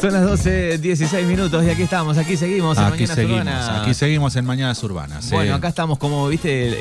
[0.00, 3.68] Son las 12, 16 minutos y aquí estamos, aquí seguimos en Aquí Mañanas seguimos, Urbanas.
[3.82, 5.30] aquí seguimos en Mañanas Urbanas.
[5.30, 6.74] Bueno, acá estamos como, viste, el-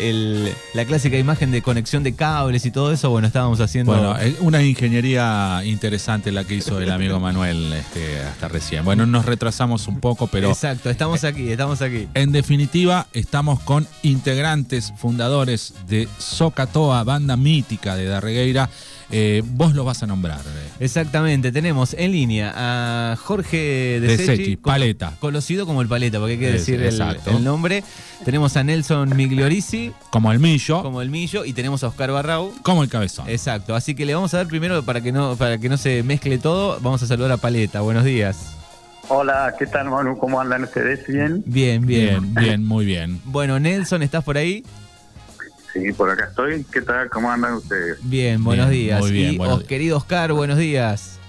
[0.48, 3.10] el- la clásica imagen de conexión de cables y todo eso.
[3.10, 3.92] Bueno, estábamos haciendo...
[3.92, 8.86] Bueno, eh, una ingeniería interesante la que hizo el amigo Manuel este, hasta recién.
[8.86, 12.08] Bueno, nos retrasamos un poco, pero Exacto, estamos aquí, estamos aquí.
[12.14, 18.70] en definitiva estamos con integrantes, fundadores de Socatoa, banda mítica de Darregueira.
[19.12, 20.40] Eh, vos los vas a nombrar.
[20.40, 20.70] eh.
[20.82, 25.14] Exactamente, tenemos en línea a Jorge de, De Sechi, Sechi, con- Paleta.
[25.20, 27.84] Conocido como el Paleta, porque hay que Es- decir el, nombre.
[28.24, 32.54] Tenemos a Nelson Migliorisi Como el Millo, como el Millo y tenemos a Oscar Barrau.
[32.62, 33.28] como el Cabezón.
[33.30, 36.04] Exacto, así que le vamos a dar primero para que no para que no se
[36.04, 37.82] mezcle todo, vamos a saludar a Paleta.
[37.82, 38.56] Buenos días.
[39.12, 40.20] Hola, ¿qué tal, Manu?
[40.20, 41.08] ¿Cómo andan ustedes?
[41.08, 41.42] ¿Bien?
[41.48, 42.22] Bien, bien.
[42.22, 43.20] Bien, bien, muy bien.
[43.26, 44.64] Bueno, Nelson, ¿estás por ahí?
[45.74, 46.66] Sí, por acá estoy.
[46.72, 47.10] ¿Qué tal?
[47.10, 47.98] ¿Cómo andan ustedes?
[48.04, 49.00] Bien, buenos Bien, días.
[49.02, 49.70] muy bien, y buenos os- días.
[49.70, 51.20] querido Oscar, buenos días.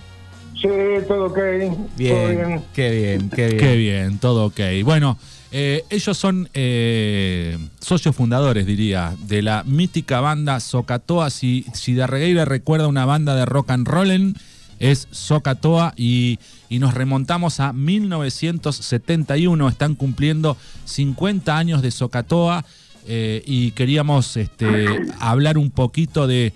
[0.61, 0.69] Sí,
[1.09, 1.35] todo ok.
[1.37, 2.65] Todo Bien, bien.
[2.75, 3.59] qué bien, qué bien.
[3.59, 4.61] Qué bien, todo ok.
[4.85, 5.19] Bueno,
[5.53, 11.31] eh, ellos son eh, socios fundadores, diría, de la mítica banda Socatoa.
[11.31, 14.35] Si, si Darregueira recuerda una banda de rock and roll,
[14.79, 19.69] es Socatoa y, y nos remontamos a 1971.
[19.69, 22.65] Están cumpliendo 50 años de Socatoa
[23.07, 24.87] eh, y queríamos este,
[25.19, 26.53] hablar un poquito de,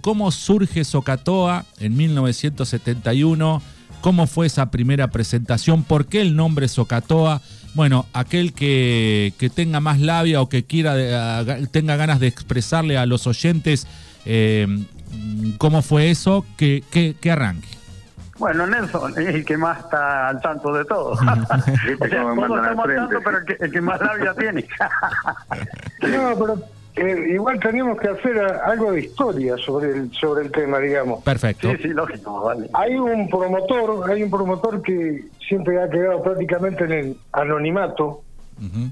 [0.00, 3.62] cómo surge Socatoa en 1971
[4.00, 7.40] cómo fue esa primera presentación, por qué el nombre Socatoa.
[7.72, 13.06] Bueno, aquel que, tenga más labia o que quiera a- tenga ganas de expresarle a
[13.06, 13.86] los oyentes
[14.26, 14.66] eh,
[15.56, 16.82] cómo fue eso, que
[17.30, 17.68] arranque.
[18.38, 21.10] Bueno, Nelson es el que más está al tanto de todo.
[21.12, 21.62] o sea, todos
[22.00, 24.66] estamos al tanto, pero el que, el que más labia tiene.
[26.02, 26.58] No, pero
[26.96, 31.22] eh, igual teníamos que hacer a- algo de historia sobre el, sobre el tema, digamos.
[31.24, 31.70] Perfecto.
[31.72, 32.68] sí, sí, lógico, vale.
[32.74, 38.22] Hay un promotor, hay un promotor que siempre ha quedado prácticamente en el anonimato,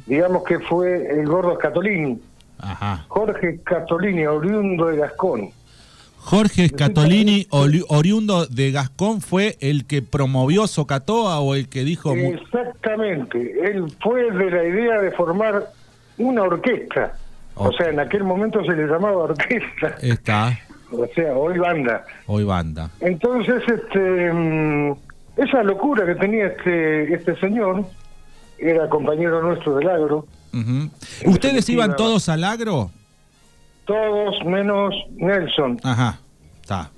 [0.07, 2.21] digamos que fue el gordo Scatolini,
[2.59, 3.05] Ajá.
[3.09, 5.51] Jorge Scatolini, oriundo de Gascón.
[6.25, 12.15] Jorge Scatolini, oli- oriundo de Gascón, fue el que promovió Socatoa o el que dijo...
[12.15, 15.65] Exactamente, él fue de la idea de formar
[16.19, 17.15] una orquesta.
[17.55, 20.59] O sea, en aquel momento se le llamaba orquesta, Está,
[20.91, 22.05] o sea, hoy banda.
[22.27, 22.89] hoy banda.
[23.01, 24.93] Entonces, este, mm,
[25.37, 27.85] esa locura que tenía este, este señor,
[28.59, 30.27] era compañero nuestro del agro.
[31.27, 32.91] ¿Ustedes iban todos al agro?
[33.85, 35.79] Todos menos Nelson.
[35.83, 36.19] Ajá,
[36.61, 36.91] está.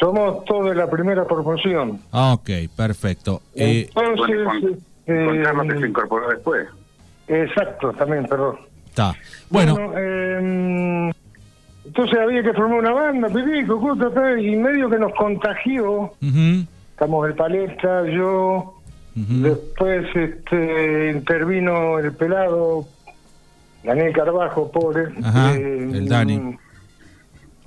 [0.00, 2.00] Somos todos de la primera promoción.
[2.10, 3.40] Ok, perfecto.
[3.54, 6.68] Eh, Entonces, Bueno, Juan- Juan Carlos que se incorporó después.
[7.28, 8.56] exacto, también, perdón.
[8.86, 9.14] está.
[9.50, 11.10] Bueno, eh,
[11.84, 13.28] entonces había que formar una banda,
[13.68, 16.12] justo, tal, y medio que nos contagió.
[16.20, 18.74] ujú, Estamos el Paleta, yo,
[19.14, 22.86] después este, intervino el pelado,
[23.86, 25.04] Daniel Carbajo, pobre.
[25.04, 26.56] Eh, Ajá, el Dani.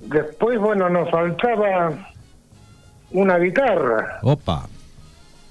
[0.00, 1.92] Después, bueno, nos faltaba
[3.10, 4.68] una guitarra, Opa.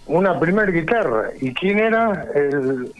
[0.08, 1.30] una primer guitarra.
[1.42, 2.26] ¿Y quién era?
[2.34, 2.92] El,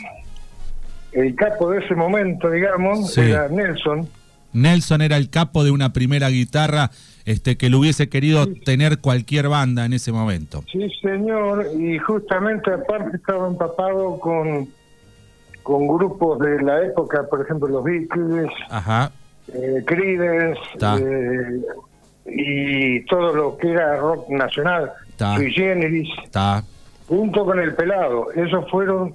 [1.12, 3.22] el capo de ese momento, digamos, Sí.
[3.22, 4.08] era Nelson.
[4.52, 6.90] Nelson era el capo de una primera guitarra
[7.26, 10.64] este, que lo hubiese querido tener cualquier banda en ese momento.
[10.72, 14.68] Sí, señor, y justamente aparte estaba empapado con,
[15.70, 19.12] con grupos de la época, por ejemplo, los Beatles, Ajá.
[19.54, 20.98] eh, Creedence, Ta.
[20.98, 21.62] eh,
[22.26, 25.36] y todo lo que era rock nacional, Ta.
[25.36, 26.64] Sui Generis, Está.
[27.08, 28.32] junto con el pelado.
[28.32, 29.14] Esos fueron,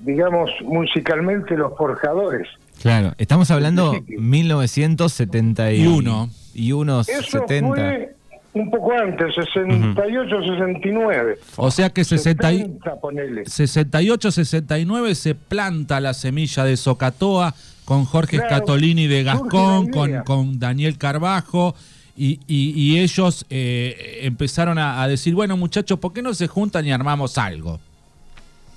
[0.00, 2.48] digamos, musicalmente los forjadores.
[2.82, 4.16] Claro, estamos hablando Sí, sí.
[4.18, 6.28] 1971.
[6.54, 7.68] Y unos Eso 70.
[7.74, 8.14] fue
[8.54, 11.38] un poco antes, 68, 69.
[11.56, 13.42] O sea que 60 y- 70, ponele.
[13.44, 17.54] 68-69 se planta la semilla de Socatoa
[17.84, 21.74] con Jorge Claro, Scatolini de Gascón, con, con Daniel Carbajo,
[22.16, 26.46] y, y- y ellos eh, empezaron a, a decir, bueno muchachos, ¿por qué no se
[26.46, 27.80] juntan y armamos algo?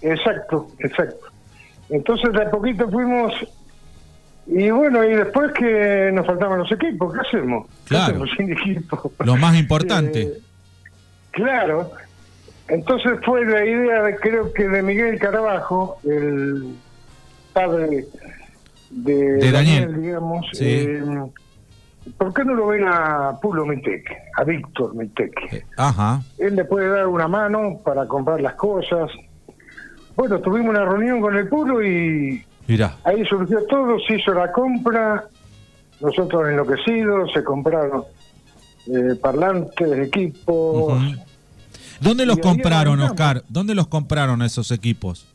[0.02, 1.26] Exacto, exacto.
[1.90, 3.32] Entonces de a poquito fuimos
[4.48, 7.68] y bueno, y después que nos faltaban los equipos, ¿qué hacemos?
[7.68, 8.06] ¿Qué Claro.
[8.06, 9.12] hacemos sin equipo?
[9.24, 10.22] Lo más importante.
[10.22, 10.34] Eh,
[11.32, 11.92] claro.
[12.70, 16.76] Entonces fue la idea, de, creo que de Miguel Carabajo, el
[17.54, 18.06] padre
[18.90, 20.02] de, De Daniel.
[20.02, 20.46] digamos.
[20.54, 20.66] Sí.
[20.66, 21.04] eh,
[22.18, 25.32] ¿Por qué no lo ven a Pulo Mitec, a Víctor Mitec?
[25.54, 26.22] Eh, Ajá.
[26.38, 29.12] él le puede dar una mano para comprar las cosas.
[30.16, 32.98] Bueno, tuvimos una reunión con el Pulo y Mirá.
[33.04, 35.26] ahí surgió todo, se hizo la compra,
[36.02, 38.04] nosotros enloquecidos, se compraron
[38.88, 41.02] eh, parlantes, equipos.
[42.00, 43.00] ¿Dónde los compraron.
[43.02, 43.44] Oscar?
[43.50, 45.26] ¿Dónde los compraron esos equipos?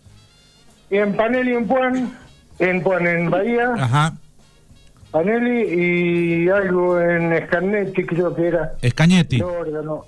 [0.90, 2.16] En Panelli en Puan,
[2.58, 4.14] en Puan en Bahía, Ajá.
[5.10, 8.72] Panelli y algo en Scanetti creo que era.
[9.42, 10.04] Órgano.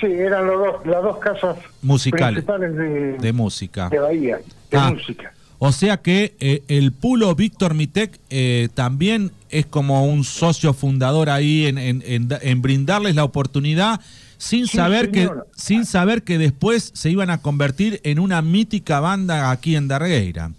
[0.00, 2.44] Sí, eran los dos, las dos casas Musicales.
[2.44, 3.88] principales de, de música.
[3.88, 4.38] de Bahía,
[4.70, 4.90] de Ah.
[4.90, 5.32] música.
[5.64, 11.30] O sea que eh, el Pulo Víctor Mitec eh, también es como un socio fundador
[11.30, 14.00] ahí en, en- en da- en brindarles la oportunidad
[14.38, 18.98] sin Sí, saber que sin saber que después se iban a convertir en una mítica
[18.98, 20.50] banda aquí en Darregueira.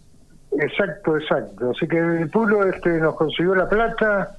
[0.57, 1.71] Exacto, exacto.
[1.75, 4.37] Así que el pulo este nos consiguió la plata,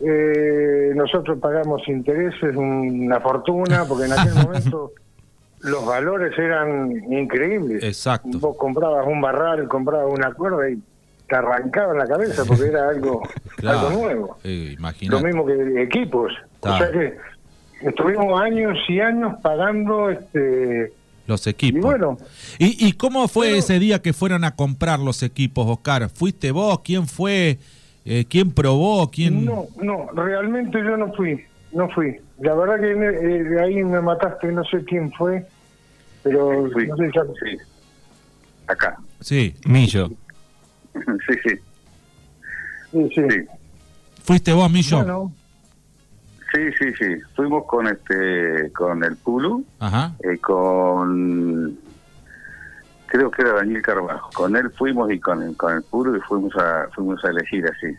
[0.00, 4.92] eh, nosotros pagamos intereses, una fortuna, porque en aquel momento
[5.66, 7.82] los valores eran increíbles.
[7.84, 8.38] Exacto.
[8.38, 10.78] Vos comprabas un barral, comprabas una cuerda y
[11.28, 13.22] te arrancaban la cabeza porque era algo,
[13.56, 13.78] Claro.
[13.88, 14.38] algo nuevo.
[14.44, 14.76] Eh,
[15.08, 16.32] Lo mismo que equipos.
[16.60, 16.76] Claro.
[16.76, 17.16] O sea que
[17.88, 20.92] estuvimos años y años pagando este
[21.26, 21.78] Los equipos.
[21.78, 22.18] y bueno
[22.58, 26.08] ¿Y, y cómo fue ese día que fueron a comprar los equipos, Oscar?
[26.08, 26.80] ¿Fuiste vos?
[26.84, 27.58] ¿Quién fue?
[28.04, 29.10] Eh, ¿Quién probó?
[29.10, 29.44] ¿Quién?
[29.44, 34.52] no no realmente yo no fui no fui la verdad que eh, ahí me mataste
[34.52, 35.44] no sé quién fue
[36.30, 36.86] pero Fui.
[36.88, 37.56] no sé ya- Sí.
[38.66, 38.96] Acá.
[39.20, 39.54] Sí.
[39.66, 40.08] Millo.
[40.94, 41.60] Sí, sí,
[42.90, 43.22] sí, sí.
[43.30, 43.46] sí.
[44.24, 44.96] ¿Fuiste vos, Millo?
[44.96, 45.32] bueno
[46.54, 47.16] Sí, sí, sí.
[47.34, 50.14] Fuimos con este, con el Pulu, Ajá.
[50.20, 51.76] eh, con,
[53.06, 54.30] creo que era Daniel Carvajo.
[54.32, 57.66] Con él fuimos y con, el- con el Pulu y fuimos a, fuimos a elegir
[57.66, 57.94] así.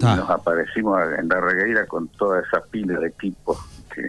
[0.00, 3.58] Y nos aparecimos en la regueira con toda esa pila de equipos.
[3.94, 4.08] que-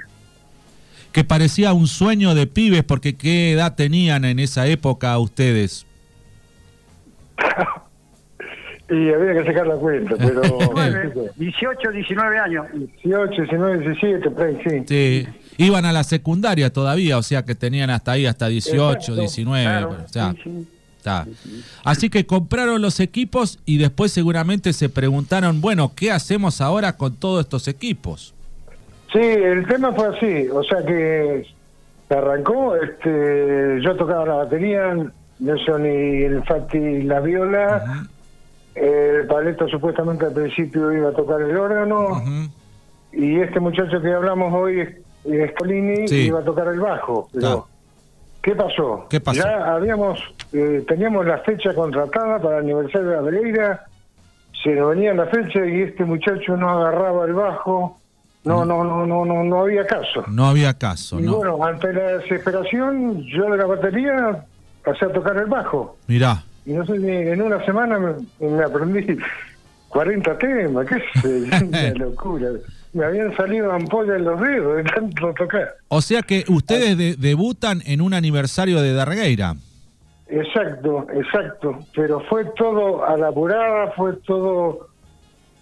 [1.11, 5.85] Que parecía un sueño de pibes, porque ¿qué edad tenían en esa época ustedes?
[8.89, 10.41] y había que sacar la cuenta pero
[11.35, 12.65] 18, 19 años.
[13.03, 15.27] 18 19 17 por ahí sí Sí.
[15.57, 19.63] Iban a la secundaria todavía, o sea que tenían hasta ahí, hasta 18, Exacto, 19.
[19.63, 20.67] claro, o sea, sí, sí.
[20.97, 21.27] está.
[21.83, 27.15] Así que compraron los equipos y después seguramente se preguntaron, bueno, ¿qué hacemos ahora con
[27.15, 28.33] todos estos equipos?
[29.11, 31.45] Sí, el tema fue así, o sea que
[32.09, 34.95] arrancó, este, yo tocaba la batería,
[35.39, 38.06] Nelson y el Fati la viola,
[38.75, 42.21] el Paleto supuestamente al principio iba a tocar el órgano,
[43.11, 44.81] y este muchacho que hablamos hoy,
[45.25, 46.27] eh, Scolini, Sí.
[46.27, 47.27] iba a tocar el bajo.
[47.33, 47.67] Pero, Claro.
[48.41, 49.06] ¿Qué pasó?
[49.09, 49.39] ¿Qué pasó?
[49.44, 50.19] Ya habíamos,
[50.53, 53.85] eh, teníamos la fecha contratada para el aniversario de la Pereira,
[54.63, 57.97] se nos venía la fecha y este muchacho no agarraba el bajo,
[58.44, 60.24] no, no, no, no, no, no había caso.
[60.27, 61.38] No había caso, Y ¿no?
[61.38, 64.45] bueno, ante la desesperación, yo de la batería
[64.83, 65.97] pasé a tocar el bajo.
[66.07, 66.44] Mirá.
[66.65, 68.13] Y no sé, ni- en una semana me,
[68.47, 69.18] me aprendí
[69.89, 72.47] 40 temas, qué sé, una locura.
[72.94, 75.75] Me habían salido ampollas en los dedos de tanto tocar.
[75.89, 79.56] O sea que ustedes de- debutan en un aniversario de Darregueira.
[80.27, 81.80] Exacto, exacto.
[81.95, 84.88] Pero fue todo a la apurada, fue todo.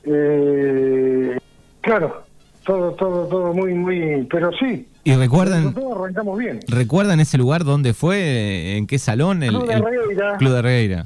[0.04, 1.38] Eh,
[1.82, 2.24] claro,
[2.68, 4.28] todo, todo, todo muy, muy.
[4.30, 6.60] Pero sí, ¿Y recuerdan, arrancamos bien.
[6.68, 8.78] recuerdan ese lugar dónde fue?
[8.78, 9.42] ¿En qué salón?
[9.42, 10.38] El, Club de el Regueira.
[10.38, 11.06] Club de Regueira.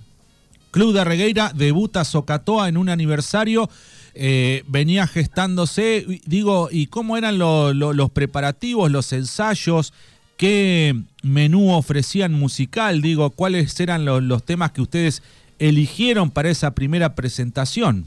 [0.72, 3.70] Club de Regueira debuta Socatoa en un aniversario.
[4.14, 9.94] eh, venía gestándose, digo, ¿y cómo eran lo- lo- los preparativos, los ensayos?
[10.36, 13.02] ¿Qué menú ofrecían musical?
[13.02, 15.24] Digo, ¿cuáles eran lo- los temas que ustedes
[15.60, 18.06] eligieron para esa primera presentación?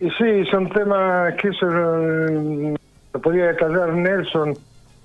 [0.00, 2.74] Y sí, son temas que eso eh,
[3.12, 4.50] lo podía detallar Nelson.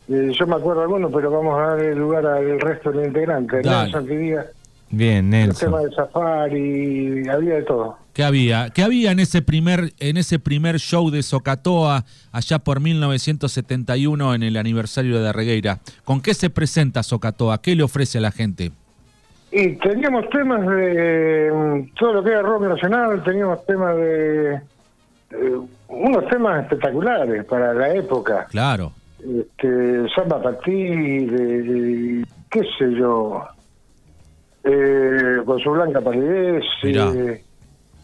[0.10, 3.08] Eh, yo me acuerdo algunos, pero vamos a dar el lugar al resto de los
[3.08, 3.64] integrantes.
[3.64, 3.84] Dale.
[3.84, 4.46] Nelson que diga
[4.92, 5.70] Bien, el Nelson.
[5.70, 7.98] tema de safari, había de todo.
[8.14, 8.70] ¿Qué había?
[8.72, 14.44] ¿Qué había en ese primer en ese primer show de Socatoa allá por 1971 en
[14.44, 15.80] el aniversario de Regueira?
[16.04, 17.62] ¿Con qué se presenta Socatoa?
[17.62, 18.72] ¿Qué le ofrece a la gente?
[19.52, 24.60] Y teníamos temas de mm, todo lo que era rock nacional, teníamos temas de.
[25.32, 28.46] Eh, unos temas espectaculares para la época.
[28.50, 28.92] Claro.
[29.20, 33.44] Este, Samba Patí, de, de- qué sé yo.
[34.64, 37.44] Eh, con su blanca palidez, eh,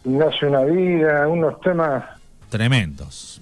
[0.06, 2.04] Nace una vida, unos temas
[2.50, 3.42] Tremendos.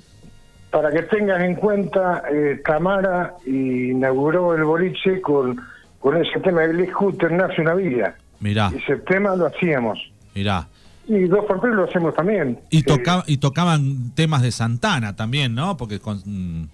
[0.72, 5.60] para que tengas en cuenta, eh, Tamara inauguró el boliche con,
[6.00, 8.16] con ese tema de Lee Hooter, Nace una vida.
[8.40, 10.00] Mirá, Ese tema lo hacíamos.
[10.34, 10.68] mirá.
[11.08, 12.60] Y dos por tres lo hacemos también.
[12.70, 15.76] Y, Eh, toca- y tocaban temas de Santana también, ¿no?
[15.76, 16.70] Porque con,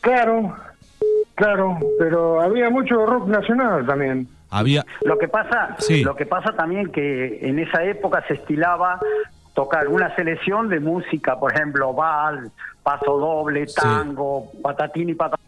[0.00, 0.54] claro,
[1.34, 4.28] claro, pero había mucho rock nacional también.
[4.50, 4.84] había...
[5.02, 6.04] Lo que pasa, Sí.
[6.04, 9.00] lo que pasa también que en esa época se estilaba
[9.54, 12.50] tocar una selección de música, por ejemplo, vals,
[12.82, 13.74] paso doble, Sí.
[13.80, 15.46] tango, patatín y patatín.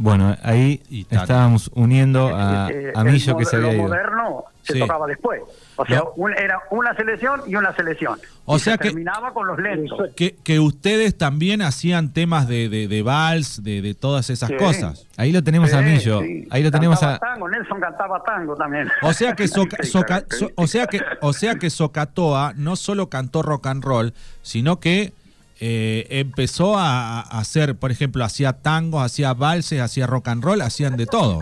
[0.00, 1.22] Bueno, ahí Italia.
[1.22, 3.82] estábamos uniendo a, Eh, a el Millo que se había lo ido.
[3.82, 4.78] moderno se Sí.
[4.80, 5.40] tocaba después.
[5.76, 6.12] O sea, No.
[6.16, 8.18] un- era una selección y una selección.
[8.44, 9.98] O Y sea se que- terminaba con los lentos.
[10.14, 14.56] Que, que ustedes también hacían temas de, de, de vals, de, de todas esas Sí.
[14.56, 15.06] cosas.
[15.16, 16.20] Ahí lo tenemos a Sí, Millo.
[16.20, 16.46] sí.
[16.50, 17.34] Ahí lo tenemos Cantaba a.
[17.34, 18.88] tango, Nelson cantaba tango también.
[19.02, 19.78] O sea que Soca-
[20.30, 24.12] so- o sea que o sea que Socatoa no solo cantó rock and roll,
[24.42, 25.12] sino que
[25.60, 30.60] eh, empezó a, a hacer, por ejemplo, hacía tangos, hacía valses, hacía rock and roll,
[30.62, 31.40] hacían de todo.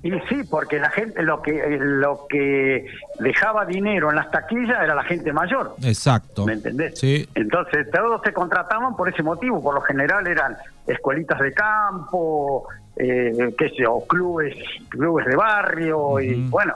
[0.00, 2.86] Y sí, porque la gente lo que lo que
[3.18, 5.74] dejaba dinero en las taquillas era la gente mayor.
[5.82, 6.46] Exacto.
[6.46, 6.96] ¿Me entendés?
[7.00, 7.28] Sí.
[7.34, 9.60] Entonces todos se contrataban por ese motivo.
[9.60, 14.54] Por lo general eran escuelitas de campo, eh, qué sé yo, clubes,
[14.88, 16.74] clubes de barrio y bueno.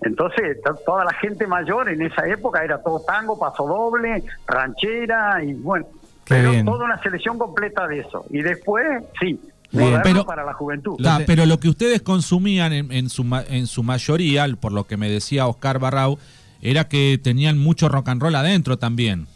[0.00, 5.44] Entonces to- toda la gente mayor en esa época era todo tango, paso doble, ranchera
[5.44, 5.84] y bueno.
[6.24, 6.64] Qué pero bien.
[6.64, 8.24] toda una selección completa de eso.
[8.30, 10.96] Y después, sí, Bien, moderno pero- para la juventud.
[11.02, 14.72] Ta, te- pero lo que ustedes consumían en, en su, ma- en su mayoría, por
[14.72, 16.18] lo que me decía Oscar Barrau,
[16.60, 19.26] era que tenían mucho rock and roll adentro también.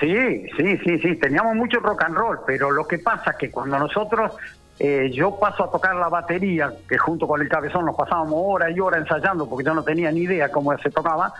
[0.00, 0.14] Sí,
[0.56, 3.78] sí, sí, sí, teníamos mucho rock and roll, pero lo que pasa es que cuando
[3.78, 4.32] nosotros,
[4.78, 8.70] eh, yo paso a tocar la batería, que junto con el cabezón nos pasábamos hora
[8.70, 11.32] y hora ensayando, porque yo no tenía ni idea cómo se tocaba,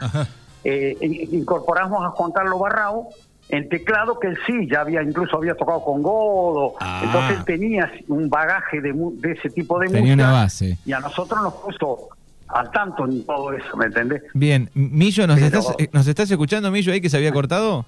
[0.65, 3.09] eh, in- incorporamos a Juan Carlos Barrao
[3.51, 7.01] en teclado, que él sí, ya había incluso había tocado con Godo, Ah.
[7.05, 10.79] entonces tenía un bagaje de, de ese tipo de Tenía música, una base.
[10.85, 12.09] y a nosotros nos puso
[12.49, 14.23] al tanto en todo eso, ¿me entendés?
[14.35, 17.85] Bien, Millo, ¿nos, Pero- estás, eh, ¿nos estás escuchando, Millo, ahí que se había cortado?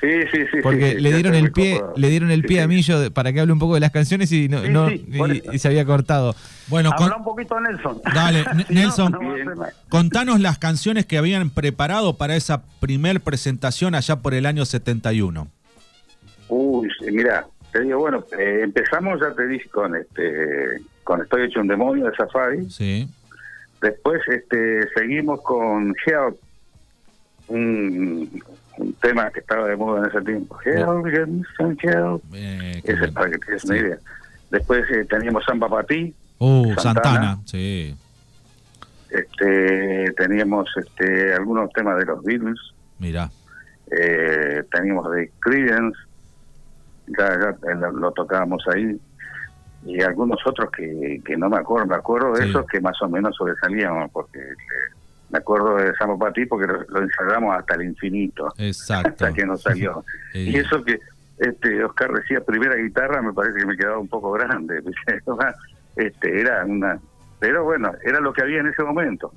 [0.00, 0.58] Sí, sí, sí.
[0.62, 2.68] Porque sí, le dieron el pie, le dieron el Sí, pie a.
[2.68, 5.34] Millo para que hable un poco de las canciones y no, Sí, no- sí, por
[5.34, 5.52] y, eso.
[5.54, 6.34] y se había cortado.
[6.68, 8.00] Bueno, con- Habla un poquito Nelson.
[8.14, 9.12] Dale, Si Nelson.
[9.12, 14.64] no contanos las canciones que habían preparado para esa primer presentación allá por el año
[14.66, 15.48] 71.
[16.48, 21.60] Uy, mira, te digo, bueno, eh, empezamos, ya te dije, con este con Estoy hecho
[21.60, 22.68] un demonio de Safari.
[22.70, 23.08] Sí.
[23.80, 26.36] Después este seguimos con Help,
[27.48, 28.42] un,
[28.78, 30.58] un tema que estaba de moda en ese tiempo.
[30.64, 30.82] Eh, Ese
[32.98, 33.12] bueno.
[33.14, 33.80] para que te des una Sí.
[33.80, 33.98] idea.
[34.50, 36.14] Después eh, teníamos Samba para ti.
[36.38, 36.82] Uh, Santana.
[37.10, 37.96] Santana, sí.
[39.10, 42.58] Este, teníamos este, algunos temas de los Beatles.
[42.98, 43.30] Mira.
[43.90, 45.96] eh, teníamos de Creedence,
[47.16, 49.00] ya, ya, lo, lo tocábamos ahí,
[49.84, 52.48] y algunos otros que, que no me acuerdo, me acuerdo de Sí.
[52.50, 54.40] esos que más o menos sobresalían, porque
[55.30, 59.08] me acuerdo de Samo Pati porque lo, lo ensayamos hasta el infinito, Exacto.
[59.08, 60.04] hasta que nos salió.
[60.32, 60.50] Sí.
[60.50, 60.98] Y eso que
[61.38, 64.82] este Oscar decía primera guitarra, me parece que me quedaba un poco grande,
[65.96, 66.98] este era una...
[67.38, 69.32] Pero bueno, era lo que había en ese momento.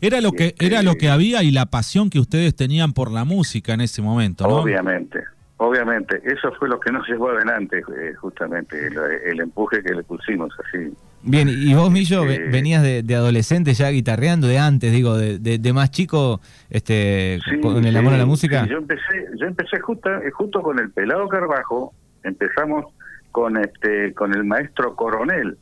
[0.00, 3.10] Era lo que Este- era lo que había y la pasión que ustedes tenían por
[3.10, 4.56] la música en ese momento, ¿no?
[4.56, 5.22] Obviamente,
[5.56, 6.20] obviamente.
[6.24, 10.52] Eso fue lo que nos llevó adelante, eh, justamente, el, el empuje que le pusimos
[10.66, 10.92] así.
[11.22, 15.38] Bien, y vos, Millo, Eh, venías de, de adolescente ya guitarreando, de antes, digo, de,
[15.38, 18.64] de- de más chico, este, Sí, con el amor a la música.
[18.64, 22.86] sí, yo empecé, yo empecé justo, eh, justo con el pelado Carbajo, empezamos
[23.32, 25.58] con este, con el maestro Coronel.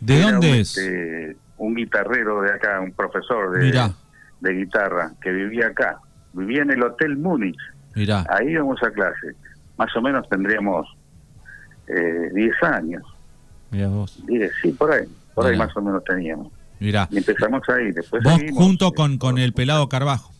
[0.00, 0.76] ¿De dónde un, es?
[0.78, 3.90] este, un guitarrero de acá, un profesor de, Mirá.
[4.40, 5.98] de guitarra que vivía acá.
[6.34, 7.56] Vivía en el Hotel Múnich.
[7.94, 8.24] Mirá.
[8.28, 9.32] Ahí íbamos a clase.
[9.78, 10.86] Más o menos tendríamos
[11.88, 13.02] eh, 10 años.
[13.70, 14.18] Mirá vos.
[14.26, 15.04] Diez, sí, por ahí.
[15.34, 16.52] Por ahí más o menos teníamos.
[16.80, 17.08] Mirá.
[17.10, 17.90] Y empezamos ahí.
[17.92, 18.62] Después Vos seguimos.
[18.64, 20.32] junto con, con el pelado Carbajo.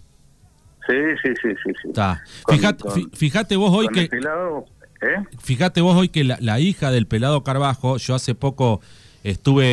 [0.87, 1.73] Sí, sí, sí, sí.
[1.83, 1.89] sí.
[1.89, 2.23] Está.
[2.43, 4.65] Con- Fíjate, con- fíjate vos hoy con que el pelado,
[5.03, 5.25] ¿eh?
[5.41, 8.81] fíjate vos hoy que la, la hija del pelado Carbajo, yo hace poco
[9.25, 9.65] estuve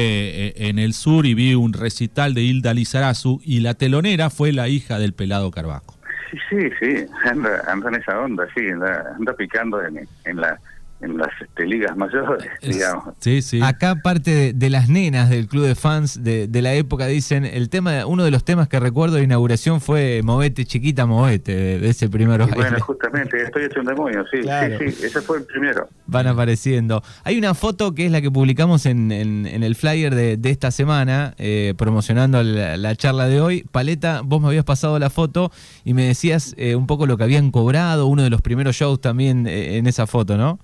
[0.48, 4.51] eh, en el sur y vi un recital de Hilda Lizarazu y la telonera fue
[4.51, 5.95] la hija del pelado Carbajo.
[6.31, 7.05] Sí, sí, sí.
[7.29, 8.67] Anda, anda en esa onda, sí.
[8.67, 10.60] Anda, anda picando en, en, la,
[11.03, 13.13] en las este, ligas mayores, Es- digamos.
[13.19, 13.60] Sí, sí.
[13.62, 17.45] Acá parte de, de las nenas del club de fans de, de la época dicen,
[17.45, 21.79] el tema, uno de los temas que recuerdo de inauguración fue Movete chiquita, movete, de,
[21.79, 22.55] de ese primer Y baile.
[22.55, 24.77] bueno, justamente, estoy hecho un demonio, sí, Claro.
[24.79, 25.05] sí, sí.
[25.05, 25.88] Ese fue el primero.
[26.07, 27.03] Van apareciendo.
[27.24, 30.50] Hay una foto que es la que publicamos en, en- en el flyer de, de
[30.50, 33.65] esta semana, eh, promocionando la, la charla de hoy.
[33.72, 35.51] Paleta, vos me habías pasado la foto
[35.83, 39.01] y me decías eh, un poco lo que habían cobrado, uno de los primeros shows
[39.01, 40.60] también eh, en esa foto, ¿no?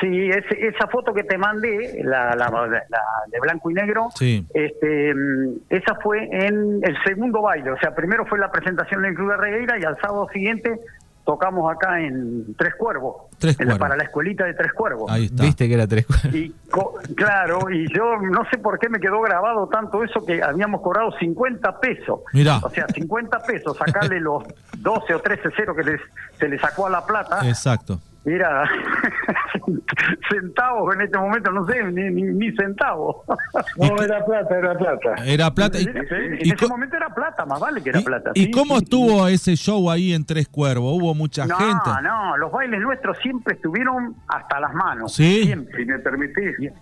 [0.00, 2.48] Sí, ese- esa foto que te mandé, la, la-
[2.88, 4.46] la de blanco y negro, Sí.
[4.54, 7.70] este, mm, esa fue en el segundo baile.
[7.72, 10.78] O sea, primero fue la presentación en el Club de Regueira y al sábado siguiente
[11.24, 13.78] tocamos acá en Tres Cuervos, Tres en la- Cuervos.
[13.78, 15.10] para la escuelita de Tres Cuervos.
[15.10, 15.44] Ahí está.
[15.44, 16.34] Viste que era tres cuadros.
[16.34, 20.42] Y co- claro, y yo no sé por qué me quedó grabado tanto eso que
[20.42, 22.20] habíamos cobrado 50 pesos.
[22.32, 22.58] Mirá.
[22.62, 24.42] O sea, 50 pesos, sacarle los
[24.78, 26.00] 12 o 13 ceros que les,
[26.38, 27.46] se le sacó a la plata.
[27.48, 28.00] Exacto.
[28.24, 28.62] Era
[30.30, 33.16] centavos en este momento, no sé, ni, ni, ni centavos.
[33.76, 35.14] No, era plata, era plata.
[35.24, 35.78] Era plata.
[35.80, 38.30] ¿Y, en y ese momento era plata, más vale que era y- plata.
[38.34, 40.94] y sí, cómo sí, estuvo ese show ahí en Tres Cuervos?
[41.00, 41.90] ¿Hubo mucha No, gente?
[42.02, 45.14] no, los bailes nuestros siempre estuvieron hasta las manos.
[45.14, 45.44] Sí.
[45.44, 45.76] Siempre.
[45.78, 46.72] Si me permitís,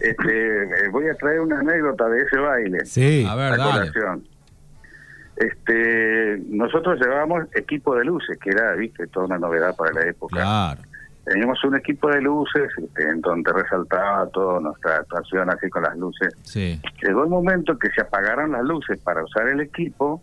[0.00, 2.84] este, eh, voy a traer una anécdota de ese baile.
[2.86, 3.26] Sí.
[3.28, 3.72] A ver, a dale.
[3.90, 4.24] colación.
[5.38, 10.34] Este, nosotros llevábamos equipo de luces, que era, viste, toda una novedad para la época.
[10.34, 10.82] Claro.
[11.24, 15.96] Teníamos un equipo de luces este, en donde resaltaba toda nuestra actuación así con las
[15.96, 16.34] luces.
[16.42, 16.80] Sí.
[17.02, 20.22] Llegó el momento que se apagaron las luces para usar el equipo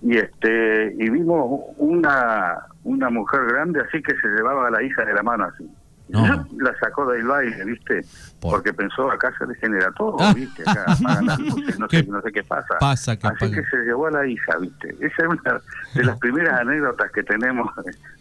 [0.00, 5.04] y este y vimos una una mujer grande así que se llevaba a la hija
[5.04, 5.68] de la mano así.
[6.08, 6.46] No.
[6.58, 8.02] La sacó del baile, ¿viste?
[8.40, 10.32] Por- Porque pensó, acá se degenera todo, Ah.
[10.34, 10.62] ¿viste?
[10.66, 12.76] Acá apagan las luces, no ¿Qué sé, no sé qué pasa.
[12.80, 13.54] pasa que así apagan?
[13.54, 14.88] que se llevó a la hija, ¿viste?
[15.00, 15.60] Esa es una
[15.94, 17.70] de las primeras anécdotas que tenemos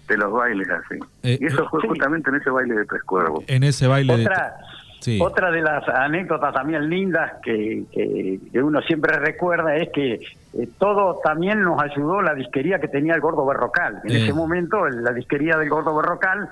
[0.07, 0.99] de los bailes así.
[1.23, 1.87] Eh, y eso fue sí.
[1.87, 3.43] justamente en ese baile de Tres Cuervos.
[3.47, 4.77] En ese baile Otra, de...
[4.99, 5.19] Sí.
[5.21, 10.69] otra de las anécdotas también lindas que, que, que uno siempre recuerda es que eh,
[10.79, 14.01] todo también nos ayudó la disquería que tenía el Gordo Berrocal.
[14.03, 14.23] En Eh.
[14.23, 16.49] ese momento la disquería del Gordo Berrocal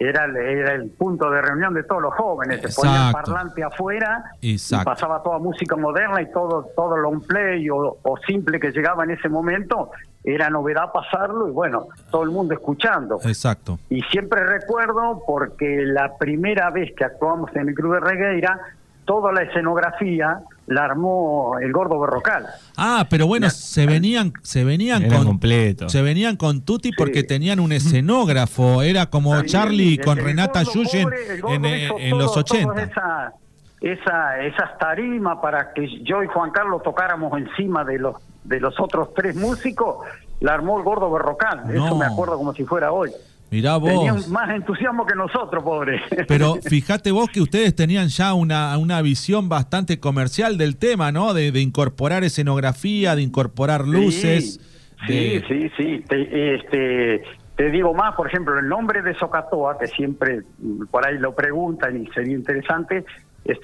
[0.00, 2.60] era el, era el punto de reunión de todos los jóvenes.
[2.60, 3.32] Se ponía el Exacto.
[3.32, 4.82] parlante afuera Exacto.
[4.82, 9.04] y pasaba toda música moderna y todo todo long play o, o simple que llegaba
[9.04, 9.90] en ese momento.
[10.24, 13.18] Era novedad pasarlo y bueno, todo el mundo escuchando.
[13.24, 13.78] Exacto.
[13.88, 18.58] Y siempre recuerdo porque la primera vez que actuamos en el Club de Regueira,
[19.04, 22.46] toda la escenografía la armó el gordo Berrocal.
[22.76, 25.88] Ah, pero bueno, se venían, se venían con completo.
[25.88, 30.62] se venían con Tuti porque tenían un escenógrafo, era como Charlie el- con el Renata
[30.62, 31.08] Yuyen
[31.40, 31.54] gordo
[31.98, 32.82] en, los todo- toda 80.
[32.82, 33.32] Esa,
[33.80, 38.78] esa, esas tarimas para que yo y Juan Carlos tocáramos encima de los de los
[38.80, 40.06] otros tres músicos,
[40.40, 41.62] la armó el gordo Berrocal.
[41.66, 41.86] No.
[41.86, 43.10] Eso me acuerdo como si fuera hoy.
[43.50, 44.28] Mirá Tenían vos.
[44.28, 46.00] más entusiasmo que nosotros, pobre.
[46.28, 51.32] Pero fíjate vos que ustedes tenían ya una, una visión bastante comercial del tema, ¿no?
[51.32, 54.60] De, de incorporar escenografía, de incorporar luces.
[55.06, 56.04] Sí, de- sí, sí.
[56.08, 57.22] Te, este,
[57.56, 61.34] te digo más, por ejemplo, el nombre de Socatoa, que siempre mm, por ahí lo
[61.34, 63.04] preguntan y sería interesante,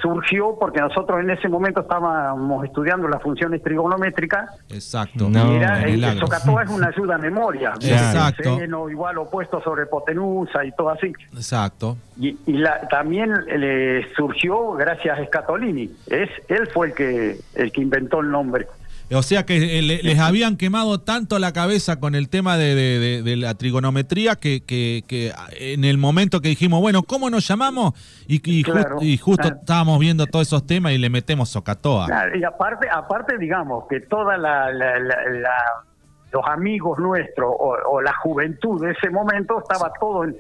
[0.01, 5.29] surgió porque nosotros en ese momento estábamos estudiando las funciones trigonométricas Exacto.
[5.29, 6.27] No, y era, el, agro.
[6.27, 7.75] Socatoa es una ayuda a memoria.
[7.81, 8.57] Exacto.
[8.57, 11.13] Seno igual opuesto sobre hipotenusa y todo así.
[11.33, 11.97] Exacto.
[12.19, 15.91] Y, y la, también le surgió gracias a Scatolini.
[16.07, 18.67] Es, él fue el que, el que inventó el nombre.
[19.13, 22.75] O sea que eh, le- les habían quemado tanto la cabeza con el tema de,
[22.75, 27.29] de- de- de la trigonometría que, que- que en el momento que dijimos, bueno, ¿cómo
[27.29, 27.93] nos llamamos?
[28.27, 29.57] Y, y justo claro.
[29.61, 32.07] estábamos viendo todos esos temas y le metemos Socatoa.
[32.07, 35.85] Claro, y aparte, aparte digamos que toda la, la- la- la-
[36.33, 40.35] los amigos nuestros o, o la juventud de ese momento estaba todo en,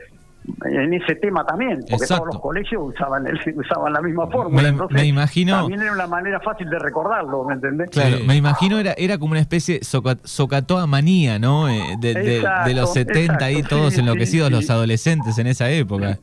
[0.66, 2.24] en ese tema también, porque Exacto.
[2.24, 4.62] todos los colegios usaban el- usaban la misma fórmula.
[4.62, 7.90] Me- entonces, me imagino- También era una manera fácil de recordarlo, ¿me entendés?
[7.90, 8.22] Claro, Sí.
[8.26, 11.68] me imagino era, era como una especie de soca- socatoa manía, ¿no?
[11.68, 14.72] Eh, De, de- Exacto, de los 70 ahí exacto, todos sí, enloquecidos sí, los sí.
[14.72, 16.18] adolescentes en esa época.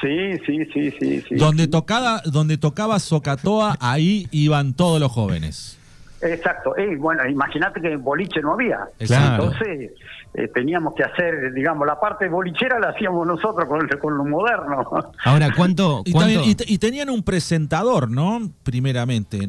[0.00, 1.20] Sí, sí, sí, sí.
[1.28, 1.34] sí.
[1.36, 5.78] Donde tocaba, donde tocaba Socatoa, ahí iban todos los jóvenes.
[6.22, 6.76] Exacto.
[6.76, 8.80] Eh, bueno, imagínate que en boliche no había.
[8.98, 9.44] Claro.
[9.44, 9.90] Entonces
[10.34, 14.84] eh, teníamos que hacer, digamos, la parte bolichera la hacíamos nosotros con, con lo moderno.
[15.24, 16.02] Ahora, ¿cuánto?
[16.06, 18.40] Y, también- y y tenían un presentador, ¿no?
[18.62, 19.48] Primeramente.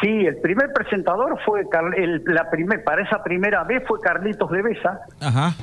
[0.00, 4.50] Sí, el primer presentador fue, Car- el, la primer, para esa primera vez fue Carlitos
[4.50, 5.54] de Besa, Ajá.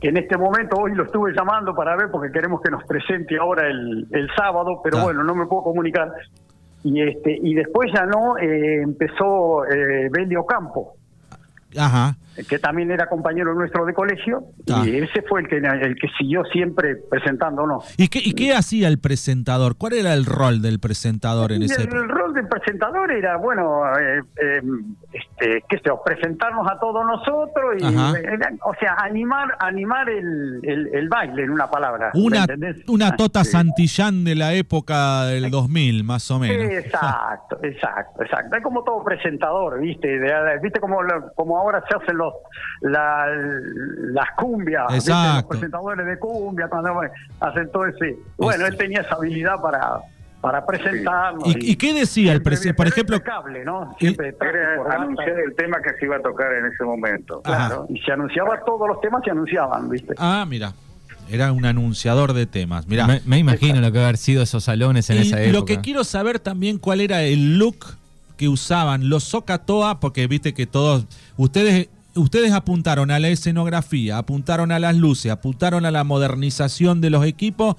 [0.00, 3.36] que en este momento hoy lo estuve llamando para ver porque queremos que nos presente
[3.36, 5.02] ahora el, el sábado, pero Ah.
[5.04, 6.12] bueno, no me puedo comunicar.
[6.84, 10.96] Y este y después ya no, eh, empezó eh, Belio Campo,
[11.76, 12.16] Ajá.
[12.48, 14.82] Que también era compañero nuestro de colegio, Ah.
[14.86, 17.94] y ese fue el que, el que siguió siempre presentándonos.
[17.98, 19.76] ¿Y qué, ¿Y qué hacía el presentador?
[19.76, 23.36] ¿Cuál era el rol del presentador en Y ese el, el rol del presentador era,
[23.36, 24.62] bueno, eh, eh,
[25.12, 30.60] este, qué sé yo, presentarnos a todos nosotros y, eh, o sea, animar animar el,
[30.62, 32.10] el, el baile, en una palabra.
[32.14, 32.46] ¿me Una,
[32.88, 33.50] una Ah, Tota sí.
[33.52, 36.56] Santillán de la época del 2000, más o menos.
[36.72, 38.56] Exacto, exacto, exacto.
[38.56, 40.18] Es como todo presentador, ¿viste?
[40.62, 40.98] ¿Viste como,
[41.36, 42.23] como ahora se hacen los
[42.80, 43.26] la-
[44.12, 44.84] las cumbias?
[45.06, 47.00] Los presentadores de cumbia, cuando
[47.40, 48.16] hacen todo ese...
[48.36, 49.98] Bueno, él tenía esa habilidad para
[50.40, 51.42] para presentarnos.
[51.46, 52.76] ¿Y, y qué decía el presidente?
[52.76, 53.96] Por ejemplo, impecable, ¿no?
[53.98, 57.40] Siempre Era anunciar el tema que se iba a tocar en ese momento.
[57.40, 60.12] Claro, y se anunciaba todos los temas, se anunciaban, ¿viste?
[60.18, 60.74] ah, mira,
[61.30, 62.86] era un anunciador de temas.
[62.86, 65.58] Mira, Me, me imagino lo que haber sido esos salones en y esa época.
[65.60, 67.78] lo que quiero saber también cuál era el look
[68.36, 71.06] que usaban los Socatoa, porque viste que todos
[71.38, 77.10] ustedes ustedes apuntaron a la escenografía, apuntaron a las luces, apuntaron a la modernización de
[77.10, 77.76] los equipos.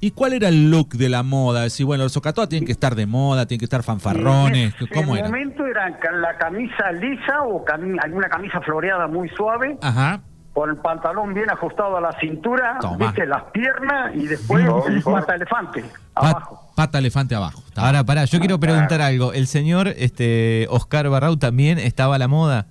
[0.00, 1.62] ¿Y cuál era el look de la moda?
[1.62, 4.74] Decir, bueno, los Socatoa tienen que estar de moda, tienen que estar fanfarrones.
[4.78, 5.28] En ¿Cómo el era?
[5.28, 5.88] momento era
[6.20, 10.20] la camisa lisa o cami- alguna camisa floreada muy suave, Ajá.
[10.52, 12.98] con el pantalón bien ajustado a la cintura, Toma.
[12.98, 16.70] viste, las piernas y después No, el pata elefante abajo.
[16.76, 17.62] pata elefante abajo.
[17.74, 19.32] Ahora, pará, yo quiero preguntar algo.
[19.32, 22.66] ¿El señor este, Oscar Barrau también estaba a la moda?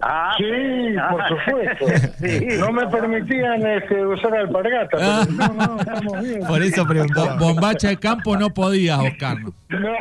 [0.00, 0.44] Ah, Sí,
[1.00, 1.86] ah, por supuesto.
[2.18, 2.46] sí.
[2.58, 4.98] No me permitían este, usar alpargata.
[5.00, 5.26] Ah.
[5.30, 6.40] no, no, estamos bien.
[6.46, 7.26] Por eso preguntó.
[7.26, 9.38] Bo- Bombacha de campo no podías, Oscar.
[9.68, 9.92] ¿no?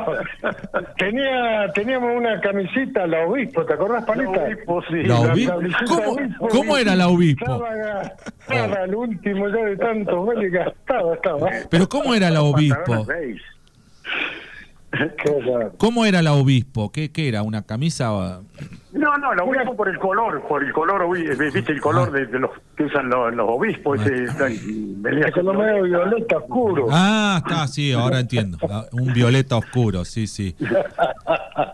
[0.98, 4.32] Tenía, teníamos una camisita, la obispo, ¿te acordás, Paleta?
[4.44, 5.04] obispo, sí.
[5.04, 5.56] La La obispo.
[5.56, 7.46] camiseta ¿Cómo, obispo, cómo era la obispo?
[7.46, 11.50] Estaba gastada al último ya de tanto goles gastaba, estaba.
[11.70, 13.08] Pero ¿cómo era la obispo?
[15.78, 16.92] ¿Cómo era la obispo?
[16.92, 17.44] ¿Qué, qué era?
[17.44, 18.42] ¿Una camisa?
[18.94, 22.28] No, no, lo obispo por el color, por el color, obi- viste el color de,
[22.28, 24.28] de los que usan los, los obispos, ese,
[24.98, 26.88] venía Es color medio violeta oscuro.
[26.92, 28.58] Ah, está, sí, ahora entiendo.
[28.70, 30.56] Ah, Un violeta oscuro, sí, sí.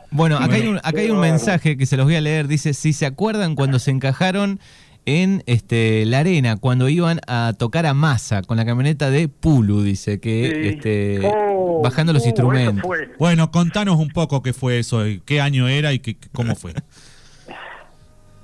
[0.10, 2.47] Bueno, acá hay, un, acá hay un mensaje que se los voy a leer.
[2.47, 4.60] Dice, si se acuerdan cuando se encajaron
[5.05, 9.81] en este, la arena, cuando iban a tocar a masa con la camioneta de Pulu,
[9.81, 10.67] dice, que Sí.
[10.69, 12.83] este, Oh, bajando los uh, instrumentos.
[13.17, 16.73] Bueno, contanos un poco qué fue eso, y qué año era y qué, cómo fue.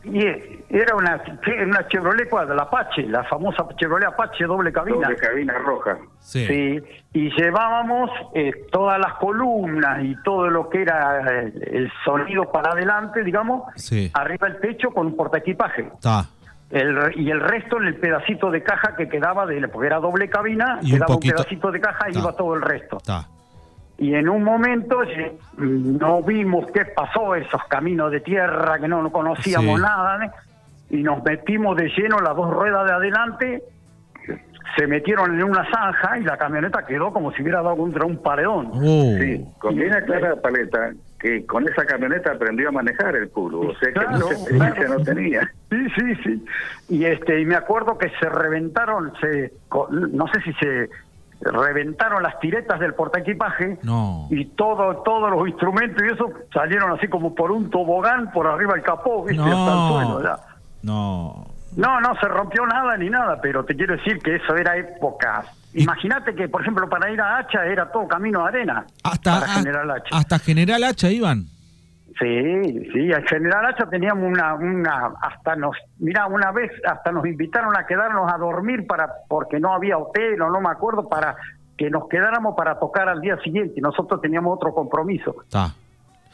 [0.09, 1.21] Y eh, era una,
[1.65, 4.95] una Chevrolet cuadra, la Apache, la famosa Chevrolet Apache doble cabina.
[4.95, 5.97] Doble cabina roja.
[6.19, 6.45] Sí.
[6.47, 6.79] Sí,
[7.13, 12.71] y llevábamos eh, todas las columnas y todo lo que era eh, el sonido para
[12.71, 14.09] adelante, digamos, Sí.
[14.13, 15.89] arriba del techo con un portaequipaje.
[15.93, 16.29] Está.
[16.69, 19.99] El, re- y el resto en el pedacito de caja que quedaba, de, porque era
[19.99, 22.19] doble cabina, Y quedaba un, poquito- pedacito de caja y Ta.
[22.19, 22.97] iba todo el resto.
[23.99, 29.01] Y en un momento eh, no vimos qué pasó, esos caminos de tierra que no,
[29.01, 29.81] no conocíamos Sí.
[29.81, 30.31] nada, ¿eh?
[30.89, 33.63] y nos metimos de lleno las dos ruedas de adelante,
[34.77, 38.21] se metieron en una zanja y la camioneta quedó como si hubiera dado contra un
[38.21, 38.67] paredón.
[38.73, 43.75] Uh, Sí, conviene aclarar, Paleta, que con esa camioneta aprendió a manejar el culo, o
[43.77, 44.99] sea que Claro, mucha experiencia claro.
[44.99, 45.51] no tenía.
[45.69, 46.45] Sí, sí, sí.
[46.89, 49.51] Y este y me acuerdo que se reventaron, se
[49.89, 50.89] no sé si se
[51.41, 54.27] reventaron las tiretas del portaequipaje No.
[54.31, 58.73] y todo todos los instrumentos y eso salieron así como por un tobogán por arriba
[58.73, 59.41] del capó, ¿viste?
[59.41, 59.89] Hasta el No.
[59.89, 60.37] suelo, ya.
[60.83, 61.47] No.
[61.75, 65.43] No, no se rompió nada ni nada, pero te quiero decir que eso era época.
[65.83, 68.85] Imagínate que, por ejemplo, para ir a Hacha era todo camino de arena.
[69.03, 70.17] Hasta, para General Hacha.
[70.17, 71.45] hasta General Hacha iban.
[72.19, 77.25] Sí, sí, al General Hacha teníamos una, una, hasta nos, mira, una vez hasta nos
[77.27, 81.35] invitaron a quedarnos a dormir para, porque no había hotel o no me acuerdo, para
[81.77, 83.73] que nos quedáramos para tocar al día siguiente.
[83.77, 85.69] y Nosotros teníamos otro compromiso, Está.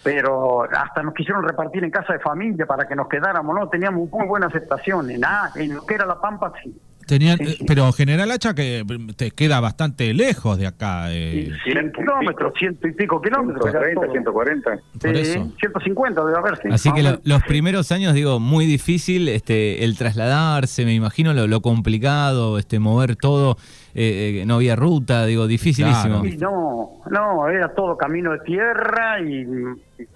[0.03, 3.67] pero hasta nos quisieron repartir en casa de familia para que nos quedáramos, ¿no?
[3.67, 5.21] Teníamos muy buena aceptación, en,
[5.56, 6.73] en lo que era La Pampa, sí.
[7.07, 7.65] Tenían, Sí, eh, sí.
[7.67, 8.83] pero General Hacha que
[9.15, 11.07] te queda bastante lejos de acá.
[11.11, 13.65] eh, 100 kilómetros, ciento y pico kilómetros.
[13.67, 14.11] era 130, todo.
[14.11, 14.69] 140.
[15.01, 15.51] Por Sí, eso.
[15.59, 16.69] 150 debe haber, sí.
[16.71, 17.21] Así que lo- menos.
[17.25, 22.79] los primeros años, digo, muy difícil este, el trasladarse, me imagino lo, lo complicado, este,
[22.79, 23.57] mover todo,
[23.95, 26.21] eh, eh, no había ruta, digo, dificilísimo.
[26.21, 26.39] Claro.
[26.39, 29.45] No, no, era todo camino de tierra y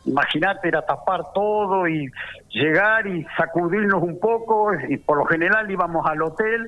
[0.06, 2.12] imagínate, era tapar todo y
[2.50, 6.68] llegar y sacudirnos un poco y por lo general íbamos al hotel,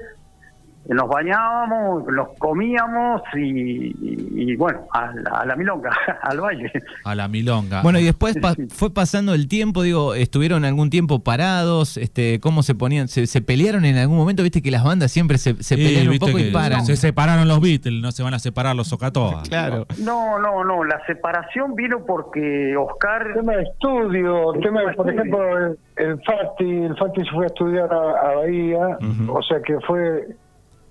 [0.94, 5.92] nos bañábamos, nos comíamos y, y- y, bueno, a la, a la milonga,
[6.24, 6.72] al baile.
[7.04, 7.82] A la milonga.
[7.82, 12.64] Bueno, y después pa- fue pasando el tiempo, digo, estuvieron algún tiempo parados, este, cómo
[12.64, 15.76] se ponían, se, se pelearon en algún momento, viste que las bandas siempre se, se
[15.76, 16.86] Sí, pelean un poco y paran.
[16.86, 19.44] Se separaron los Beatles, no se van a separar los Socatoa.
[19.50, 19.86] Claro.
[20.00, 23.34] No, no, no, la separación vino porque Oscar...
[23.36, 25.12] Tema de estudio, tema de, por estudio.
[25.22, 28.98] ejemplo, el, el Fati, el Fati se fue a estudiar a, a Bahía,
[29.28, 30.28] o sea que fue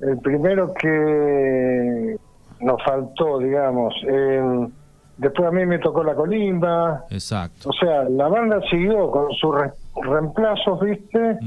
[0.00, 2.16] el primero que
[2.60, 3.94] nos faltó, digamos.
[4.08, 4.68] Eh,
[5.16, 7.70] después a mí me tocó la colimba, Exacto.
[7.70, 11.38] o sea, la banda siguió con sus re- reemplazos, ¿viste?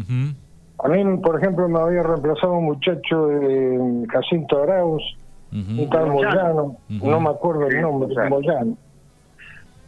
[0.83, 5.03] A mí, por ejemplo, me había reemplazado un muchacho de Jacinto Arauz,
[5.51, 6.75] un tal Moyano.
[6.89, 8.75] No me acuerdo el nombre, Moyano.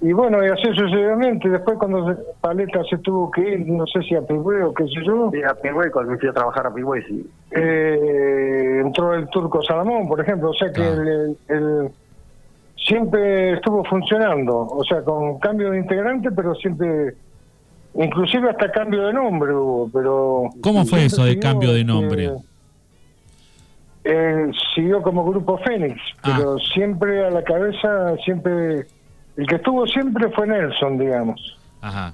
[0.06, 4.16] Y bueno, y así sucesivamente, después cuando Paleta se tuvo que ir, no sé si
[4.16, 6.74] a Pigüe o qué sé yo, Sí, a Pigüey, cuando me fui a trabajar a
[6.74, 7.26] Pigüey, sí.
[7.52, 10.90] eh, entró el turco Salamón, por ejemplo, o sea que Ah.
[10.90, 11.90] el, el- el-
[12.76, 17.14] siempre estuvo funcionando, o sea, con cambio de integrante, pero siempre,
[17.96, 20.50] inclusive hasta cambio de nombre hubo, pero...
[20.62, 22.30] ¿Cómo fue eso de cambio de este, nombre?
[24.04, 26.34] eh, siguió como grupo Fénix, Ah.
[26.38, 28.86] pero siempre a la cabeza, siempre...
[29.38, 31.58] El que estuvo siempre fue Nelson, digamos.
[31.82, 32.14] Ajá.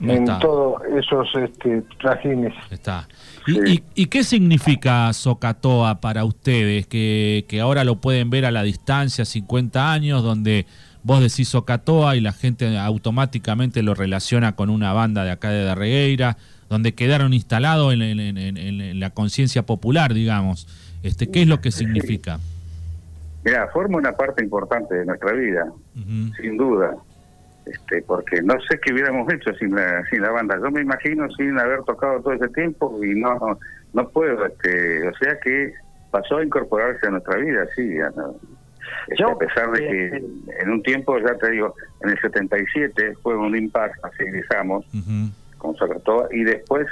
[0.00, 2.52] en todos esos este, trajines.
[2.70, 3.06] Está.
[3.46, 6.86] ¿Y, y, y qué significa Socatoa para ustedes?
[6.88, 10.66] Que, que ahora lo pueden ver a la distancia, 50 años, donde
[11.04, 15.62] vos decís Socatoa y la gente automáticamente lo relaciona con una banda de acá de
[15.64, 16.36] Darregueira,
[16.68, 20.66] donde quedaron instalados en, en- en- en- en la conciencia popular, digamos.
[21.04, 22.40] Este, ¿Qué es lo que significa?
[23.44, 25.66] Mira, forma una parte importante de nuestra vida,
[26.40, 26.94] sin duda.
[27.66, 30.58] Este, porque no sé qué hubiéramos hecho sin la, sin la banda.
[30.60, 33.58] Yo me imagino sin haber tocado todo ese tiempo y no no,
[33.92, 34.44] no puedo.
[34.46, 35.72] Este, o sea que
[36.10, 37.88] pasó a incorporarse a nuestra vida, sí.
[38.16, 38.34] no.
[39.08, 40.24] Este, Yo, a pesar de que eh,
[40.60, 45.30] en un tiempo, ya te digo, en el 77 fue un impasse, así egresamos Ujú.
[45.58, 46.86] con Socatoa y después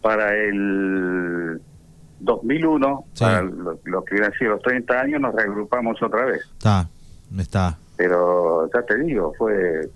[0.00, 1.60] para el
[2.24, 3.24] 2001, Sí.
[3.24, 6.42] para lo, lo que hubieran sido los 30 años, nos reagrupamos otra vez.
[6.58, 6.88] Está,
[7.38, 7.78] está.
[7.96, 9.88] Pero ya te digo, fue,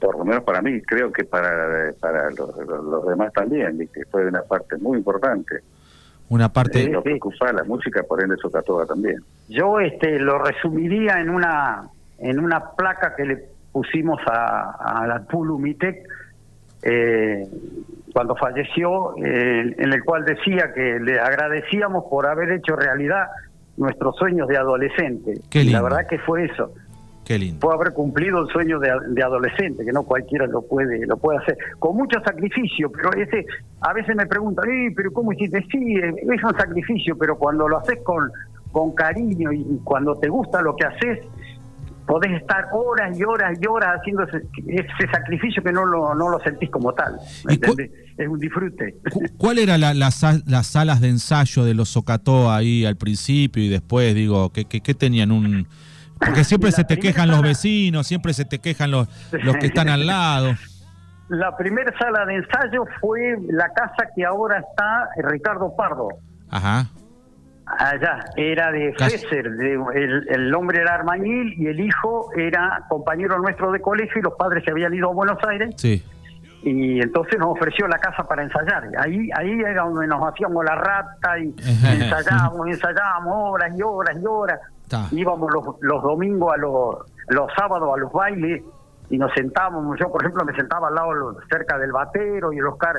[0.00, 4.04] por lo menos para mí, creo que para, para los, los- los demás también, ¿viste?
[4.10, 5.60] fue una parte muy importante.
[6.28, 6.84] Una parte...
[6.84, 6.90] Sí.
[6.90, 9.16] Nos preocupaba la música, por ende Socatoa también.
[9.48, 15.22] Yo este lo resumiría en una en una placa que le pusimos a, a la
[15.24, 16.06] Pulumitec
[16.82, 17.46] eh,
[18.12, 23.26] cuando falleció, eh, en el cual decía que le agradecíamos por haber hecho realidad
[23.76, 25.34] nuestros sueños de adolescente.
[25.50, 25.84] Qué Y La lindo.
[25.84, 26.72] verdad que fue eso.
[27.24, 27.60] Qué lindo.
[27.60, 31.38] fue haber cumplido el sueño de, de adolescente, que no cualquiera lo puede lo puede
[31.38, 33.46] hacer, con mucho sacrificio, pero ese
[33.80, 35.64] a veces me preguntan, "Eh, pero ¿cómo hiciste?
[35.70, 38.28] Sí, es un sacrificio, pero cuando lo haces con,
[38.72, 41.24] con cariño y cuando te gusta lo que haces,
[42.12, 46.28] podés estar horas y horas y horas haciendo ese, ese sacrificio que no lo, no
[46.28, 47.16] lo sentís como tal.
[47.44, 47.56] ¿me.
[48.18, 48.96] Es un disfrute.
[49.10, 53.68] Cu- ¿Cuál era la, las salas de ensayo de los Socatoa ahí al principio y
[53.68, 54.14] después?
[54.14, 55.66] Digo, ¿qué, qué, qué tenían un...?
[56.18, 59.08] Porque siempre se te quejan los vecinos, siempre se te quejan los,
[59.42, 60.54] los que están al lado.
[61.28, 66.08] La primera sala de ensayo fue la casa que ahora está Ricardo Pardo.
[66.50, 66.88] Ajá.
[67.64, 73.38] Allá, era de Fesser, de- el, el hombre era armañil y el hijo era compañero
[73.38, 76.04] nuestro de colegio y los padres se habían ido a Buenos Aires Sí.
[76.64, 78.88] y entonces nos ofreció la casa para ensayar.
[78.98, 81.54] Ahí ahí era donde nos hacíamos la rata y
[81.86, 84.60] ensayábamos, ensayábamos horas y horas y horas.
[84.88, 85.06] Ta.
[85.12, 86.96] Íbamos los, los domingos a los,
[87.28, 88.62] los sábados a los bailes
[89.08, 89.98] y nos sentábamos.
[89.98, 92.96] Yo, por ejemplo, me sentaba al lado, cerca del batero y el Oscar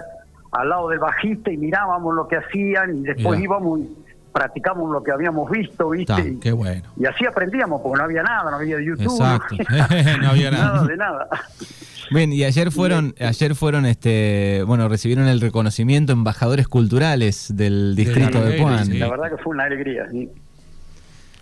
[0.51, 4.02] al lado del bajista y mirábamos lo que hacían y después íbamos y
[4.33, 6.37] practicamos lo que habíamos visto, ¿viste?
[6.41, 6.81] Qué bueno.
[6.99, 9.03] y así aprendíamos, porque no había nada, no había YouTube.
[9.03, 9.55] Exacto.
[10.21, 10.83] No había nada.
[10.85, 11.27] de nada.
[12.11, 18.39] Bien, y ayer fueron, ayer fueron, este, bueno, recibieron el reconocimiento embajadores culturales del distrito
[18.39, 18.85] de Darregueira, Puan.
[18.85, 18.97] sí.
[18.97, 20.07] La verdad que fue una alegría.
[20.11, 20.29] ¿sí?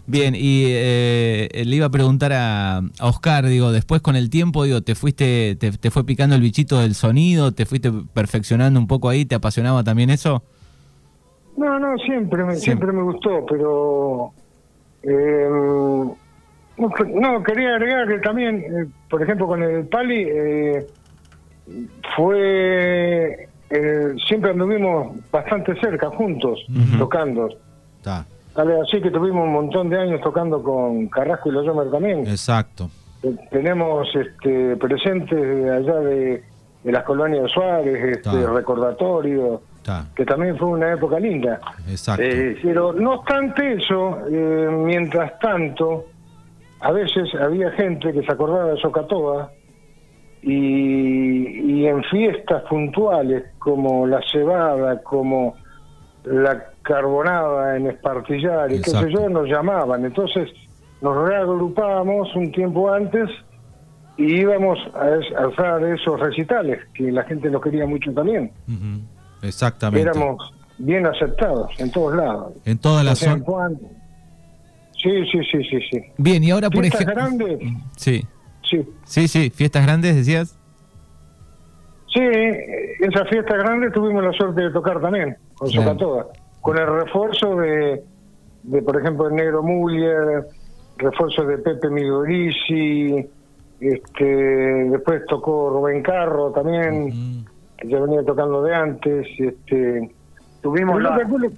[0.05, 4.63] Bien, y eh, le iba a preguntar a, a Oscar, digo, después con el tiempo,
[4.63, 8.87] digo, te fuiste, te, te fue picando el bichito del sonido, te fuiste perfeccionando un
[8.87, 10.43] poco ahí, ¿te apasionaba también eso?
[11.57, 14.31] No, no, siempre me, siempre me gustó, pero
[15.03, 15.47] eh,
[16.77, 20.87] no, que- no, quería agregar que también, eh, por ejemplo, con el Pali eh,
[22.15, 26.97] fue eh, siempre anduvimos bastante cerca juntos Ujú.
[26.97, 27.49] tocando.
[28.01, 28.25] Ta,
[28.83, 32.19] así que tuvimos un montón de años tocando con Carrasco y los Yomer también.
[32.27, 32.89] exacto.
[33.23, 36.43] Eh, Tenemos este, presentes allá de,
[36.83, 41.59] de las colonias de Suárez, este, recordatorio, Ta, que también fue una época linda.
[41.89, 42.23] exacto.
[42.23, 42.55] Sí.
[42.61, 46.05] Pero no obstante eso, eh, mientras tanto,
[46.81, 49.51] a veces había gente que se acordaba de Socatoa
[50.43, 55.55] y, y en fiestas puntuales como la cebada, como
[56.25, 60.05] la carbonada en Espartillar y qué sé yo, nos llamaban.
[60.05, 60.49] Entonces
[61.01, 63.29] nos reagrupábamos un tiempo antes
[64.17, 68.51] y íbamos a, es- a hacer esos recitales, que la gente los quería mucho también.
[68.67, 69.01] Ujú,
[69.41, 70.09] Exactamente.
[70.09, 72.53] Éramos bien aceptados en todos lados.
[72.65, 73.43] En toda la O sea, zona.
[73.45, 73.79] Juan-
[75.01, 75.99] Sí, sí, sí, sí, sí.
[76.19, 77.47] Bien, y ahora por Fiestas ejemplo...
[77.47, 77.59] grandes,
[77.97, 78.23] Sí,
[78.63, 78.87] sí.
[79.03, 80.55] sí, sí, fiestas grandes, decías.
[82.13, 82.19] Sí,
[82.99, 85.69] esas fiestas grandes tuvimos la suerte de tocar también, con.
[85.69, 86.27] Socatoa,
[86.61, 88.03] con el refuerzo de,
[88.63, 90.45] de, por ejemplo, el Negro Muller,
[90.97, 93.27] refuerzo de Pepe Migorisi,
[93.79, 97.50] este, después tocó Rubén Carro también, Ujú.
[97.81, 100.11] Que ya venía tocando de antes, este...
[100.61, 101.51] Tuvimos la, calculo-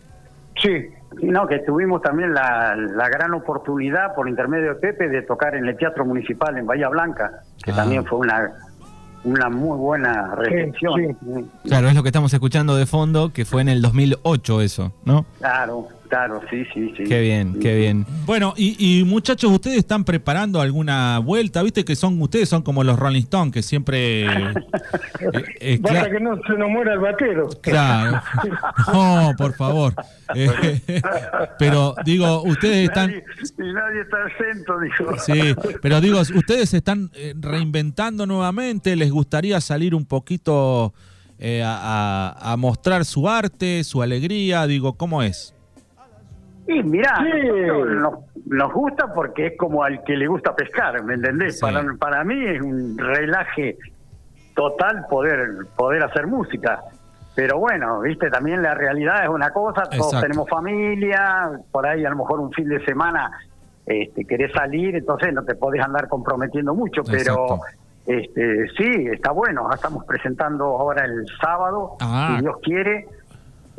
[0.56, 0.88] Sí,
[1.24, 5.68] no, que tuvimos también la, la gran oportunidad por intermedio de Pepe de tocar en
[5.68, 7.76] el Teatro Municipal en Bahía Blanca, que Ah.
[7.76, 8.52] también fue una
[9.26, 11.16] una muy buena recepción.
[11.22, 11.50] sí.
[11.70, 15.26] Claro, es lo que estamos escuchando de fondo, que fue en el 2008 eso, ¿no?
[15.40, 17.04] Claro, claro, sí, sí, sí.
[17.06, 18.06] Qué bien, qué bien.
[18.28, 21.63] Bueno, y, y, muchachos, ¿ustedes están preparando alguna vuelta?
[21.63, 24.26] Viste que son ustedes son como los Rolling Stones, que siempre...
[24.26, 27.49] eh, eh, Basta que no se nos muera el vaquero.
[27.62, 28.21] Claro.
[28.93, 29.93] No, por favor.
[30.36, 31.02] Eh,
[31.58, 33.10] pero digo, ustedes están...
[33.10, 35.17] y nadie está exento, dijo.
[35.17, 40.93] Sí, pero digo, ustedes se están eh, reinventando nuevamente, ¿les gustaría salir un poquito
[41.39, 44.67] eh, a, a, mostrar su arte, su alegría?
[44.67, 45.54] Digo, ¿cómo es?
[46.67, 48.13] Y mirá, nos,
[48.45, 51.56] nos, gusta porque es como al que le gusta pescar, ¿me entendés?
[51.56, 51.62] Sí.
[51.62, 53.78] Para, para mí es un relaje
[54.56, 56.80] total poder, poder hacer música.
[57.36, 60.21] Pero bueno, viste, también la realidad es una cosa, todos Exacto.
[60.21, 63.32] tenemos familia, por ahí a lo mejor un fin de semana
[63.86, 67.60] este, querés salir, entonces no te podés andar comprometiendo mucho, pero
[68.06, 72.36] este, sí, está bueno, estamos presentando ahora el sábado, ah.
[72.36, 73.08] si Dios quiere,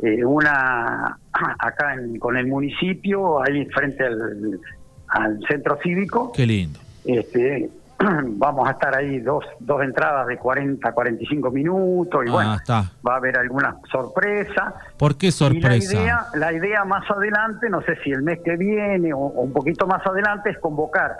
[0.05, 1.17] eh, una
[1.59, 4.59] acá en, con el municipio, ahí frente al,
[5.07, 6.31] al centro cívico.
[6.31, 6.79] Qué lindo.
[7.03, 7.69] Este,
[8.23, 12.91] vamos a estar ahí dos, dos entradas de 40, 45 minutos y ah, bueno, está.
[13.07, 14.75] va a haber alguna sorpresa.
[14.97, 15.93] ¿Por qué sorpresa?
[15.93, 19.17] Y la idea, la idea más adelante, no sé si el mes que viene o,
[19.17, 21.17] o un poquito más adelante, es convocar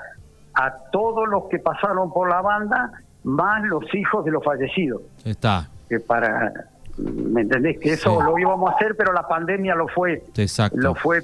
[0.53, 2.91] a todos los que pasaron por la banda,
[3.23, 5.01] más los hijos de los fallecidos.
[5.23, 5.69] Está.
[5.89, 6.53] Que para,
[6.97, 7.79] ¿me entendés?
[7.79, 8.25] Que eso sí.
[8.25, 10.77] lo íbamos a hacer, pero la pandemia lo fue, Exacto.
[10.77, 11.21] lo fue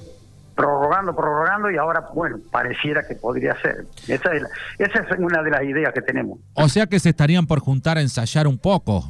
[0.56, 3.86] prorrogando, prorrogando y ahora, bueno, pareciera que podría ser.
[4.08, 6.40] Esa es, la, esa es una de las ideas que tenemos.
[6.54, 9.10] O sea que se estarían por juntar a ensayar un poco.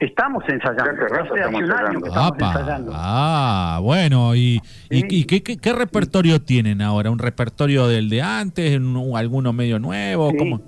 [0.00, 1.06] Estamos ensayando.
[1.06, 2.92] Hace hace un año que estamos ensayando.
[2.94, 5.04] Ah, bueno, ¿y, sí.
[5.08, 7.10] y, y ¿qué, qué, qué, repertorio tienen ahora?
[7.10, 8.76] ¿Un repertorio del de antes?
[8.76, 10.30] ¿Un, ¿Alguno medio nuevo?
[10.32, 10.36] Sí.
[10.36, 10.60] ¿Cómo?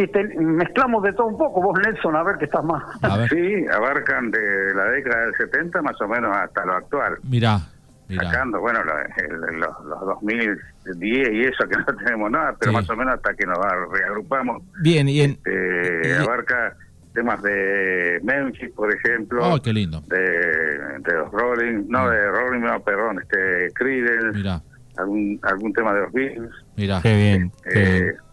[0.00, 1.60] Y te, mezclamos de todo un poco.
[1.60, 2.82] Vos, Nelson, a ver qué estás más.
[3.28, 7.18] Sí, abarcan de la década del 70 más o menos hasta lo actual.
[7.22, 7.58] Mirá.
[8.08, 8.24] Mirá.
[8.24, 8.94] Sacando, bueno, los,
[9.52, 12.76] los, los 2010 y eso que no tenemos nada, pero sí.
[12.78, 13.58] más o menos hasta que nos
[13.92, 14.62] reagrupamos.
[14.82, 15.32] Bien, y en...
[15.32, 16.76] Este, abarca
[17.12, 19.52] temas de Memphis, por ejemplo.
[19.52, 20.02] Oh, qué lindo.
[20.08, 22.10] De, de los Rolling, no, mm.
[22.10, 24.38] de Rolling, no, perdón, este, Creedence.
[24.38, 24.62] Mirá.
[24.96, 26.52] Algún, algún tema de los Beatles.
[26.76, 27.00] Mirá.
[27.02, 27.52] Qué bien.
[27.66, 28.29] Eh, qué bien.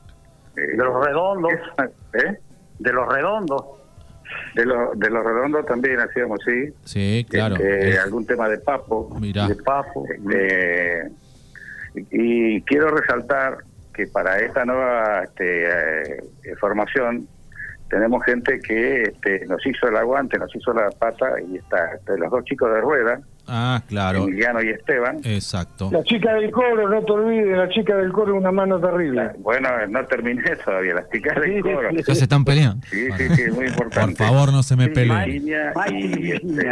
[0.57, 1.53] Eh, de los redondos.
[2.13, 2.37] ¿Eh?
[2.79, 3.63] De los redondos.
[4.55, 6.73] De, lo, de los redondos también hacíamos, sí.
[6.83, 7.55] Sí, claro.
[7.55, 7.99] Este, es...
[7.99, 9.15] Algún tema de Papo.
[9.19, 9.47] Mirá.
[9.47, 10.05] De Papo.
[10.09, 11.09] Este,
[11.95, 13.59] y, y, quiero resaltar
[13.93, 17.27] que para esta nueva este, eh, formación
[17.89, 22.17] tenemos gente que este, nos hizo el aguante, nos hizo la pata y está este,
[22.17, 23.19] los dos chicos de rueda.
[23.47, 24.23] Ah, claro.
[24.23, 25.19] Emiliano y Esteban.
[25.23, 25.89] Exacto.
[25.91, 29.31] La chica del coro, no te olvides, la chica del coro es una mano terrible.
[29.39, 31.89] Bueno, no terminé todavía, las chicas del coro.
[31.91, 32.85] Ya se están peleando.
[32.87, 34.17] Sí, sí, sí, muy importante.
[34.17, 35.47] Por favor, no se me peleen.
[35.47, 36.71] Y, este,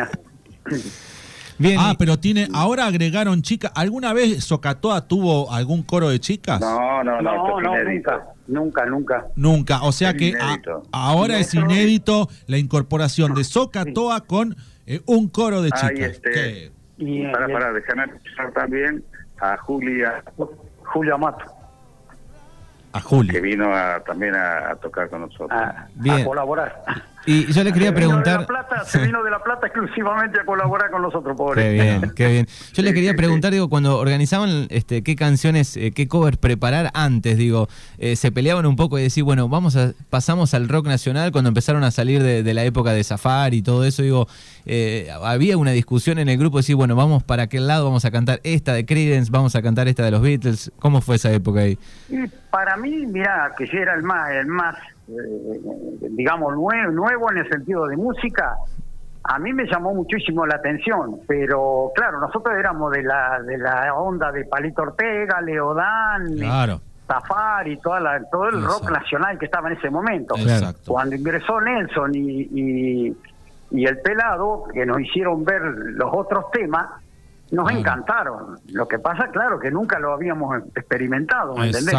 [1.57, 1.77] Bien.
[1.79, 3.71] Ah, pero tiene, ahora agregaron chicas.
[3.75, 6.59] ¿Alguna vez Socatoa tuvo algún coro de chicas?
[6.59, 9.25] No, no, no, no, no nunca, nunca, nunca.
[9.35, 10.59] Nunca, o sea es que a,
[10.91, 15.91] ahora es inédito la incorporación de Socatoa con eh, un coro de chicas.
[15.95, 19.03] Ay, este, y, para, para, déjame escuchar también
[19.39, 20.23] a Julia.
[20.83, 21.45] Julia Amato.
[22.91, 23.33] A Julia.
[23.33, 25.51] Que vino a, también a, a, tocar con nosotros.
[25.51, 26.21] A, Bien.
[26.21, 26.83] a colaborar.
[27.25, 28.39] Y yo le quería se preguntar.
[28.39, 31.63] Vino plata, se vino de La Plata exclusivamente a colaborar con nosotros, pobre.
[31.63, 32.47] Qué bien, qué bien.
[32.73, 37.37] Yo le quería preguntar, digo, cuando organizaban este, qué canciones, eh, qué covers preparar antes,
[37.37, 41.31] digo, eh, se peleaban un poco y decir, bueno, vamos a, pasamos al rock nacional
[41.31, 44.27] cuando empezaron a salir de, de la época de Safari y todo eso, digo,
[44.65, 48.05] eh, había una discusión en el grupo de decir, bueno, vamos para aquel lado, vamos
[48.05, 50.71] a cantar esta de Creedence, vamos a cantar esta de los Beatles.
[50.79, 51.77] ¿Cómo fue esa época ahí?
[52.09, 54.75] Y para mí, mira, que yo era el más, el más
[55.07, 58.55] eh, digamos, nuevo, nuevo en el sentido de música,
[59.23, 63.93] a mí me llamó muchísimo la atención, pero claro, nosotros éramos de la de la
[63.95, 66.81] onda de Palito Ortega, Leodán, claro.
[67.07, 68.79] Safari, toda la, todo el Exacto.
[68.79, 70.35] rock nacional que estaba en ese momento.
[70.37, 70.91] Exacto.
[70.91, 73.17] Cuando ingresó Nelson y, y,
[73.71, 76.87] y, el pelado, que nos hicieron ver los otros temas,
[77.51, 77.79] nos claro.
[77.79, 78.59] encantaron.
[78.73, 81.93] Lo que pasa, claro, que nunca lo habíamos experimentado, ¿me entendés?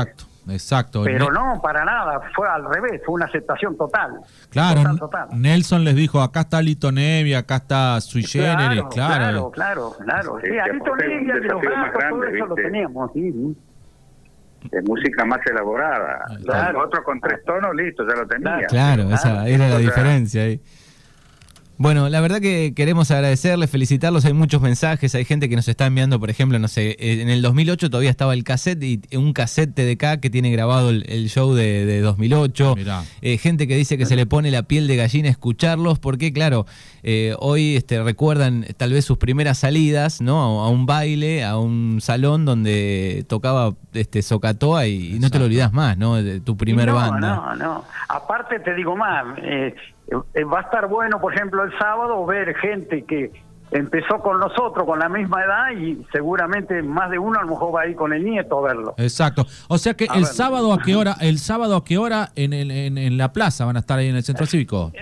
[0.49, 1.03] Exacto.
[1.03, 4.21] Pero no, para nada, fue al revés, fue una aceptación total.
[4.51, 5.29] Claro, total, total.
[5.33, 9.51] Nelson les dijo, acá está Lito Nevi, acá está Sui Generis, claro.
[9.51, 10.39] Claro, claro, claro.
[10.43, 12.49] Sí, a Lito Nevi, a los gatos, todo eso ¿viste?
[12.49, 13.57] lo teníamos, sí.
[14.71, 16.25] De música más elaborada.
[16.45, 16.85] Claro.
[16.85, 18.67] Otro con tres tonos, listo, ya lo tenía.
[18.69, 20.61] Claro, esa era la diferencia ahí.
[21.79, 24.25] Bueno, la verdad que queremos agradecerles, felicitarlos.
[24.25, 27.29] Hay muchos mensajes, hay gente que nos está enviando, por ejemplo, no sé, eh, en
[27.29, 31.29] el 2008 todavía estaba el cassette y un cassette TDK que tiene grabado el, el
[31.29, 32.77] show de, de 2008.
[32.77, 33.03] Mirá.
[33.21, 36.65] Eh, gente que dice que se le pone la piel de gallina escucharlos, porque claro,
[37.03, 40.63] eh, hoy este, recuerdan tal vez sus primeras salidas, ¿no?
[40.63, 45.39] A, a un baile, a un salón donde tocaba este Socatoa y, y no te
[45.39, 46.17] lo olvidas más, ¿no?
[46.17, 47.35] De tu primer no, banda.
[47.37, 47.85] No, no.
[48.09, 49.75] Aparte te digo más, eh,
[50.13, 53.33] va a estar bueno, por ejemplo, el sábado ver gente que
[53.73, 57.75] empezó con nosotros con la misma edad y seguramente más de uno a lo mejor
[57.75, 58.95] va a ir con el nieto a verlo.
[58.97, 59.45] Exacto.
[59.69, 62.53] O sea que A el sábado a qué hora, el sábado a qué hora en,
[62.53, 64.93] el, en, en la plaza van a estar ahí en el centro cívico.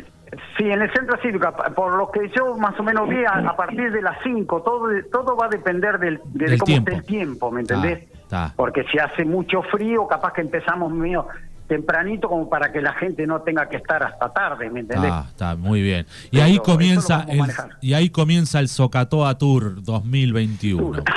[0.56, 3.54] Sí, en el centro cívico, por lo que yo más o menos vi, a, a
[3.56, 6.90] partir de las 5, todo, todo va a depender del, de, Del cómo tiempo.
[6.90, 8.08] esté el tiempo, ¿me entendés?
[8.56, 11.26] Porque si hace mucho frío, capaz que empezamos medio
[11.68, 15.10] tempranito como para que la gente no tenga que estar hasta tarde, ¿me entendés?
[15.12, 16.06] Ah, está muy bien.
[16.30, 17.42] Y ahí comienza el,
[17.80, 21.02] y ahí comienza el Socatoa Tour 2021.